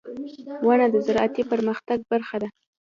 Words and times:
•ونه 0.65 0.85
د 0.93 0.95
زراعتي 1.05 1.43
پرمختګ 1.51 1.99
برخه 2.11 2.37
ده. 2.41 2.49